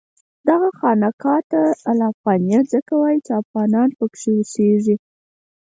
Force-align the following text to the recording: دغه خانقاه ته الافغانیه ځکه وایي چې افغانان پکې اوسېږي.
دغه 0.47 0.69
خانقاه 0.79 1.41
ته 1.51 1.61
الافغانیه 1.91 2.59
ځکه 2.73 2.93
وایي 2.97 3.19
چې 3.25 3.31
افغانان 3.41 3.89
پکې 3.97 4.29
اوسېږي. 4.35 4.95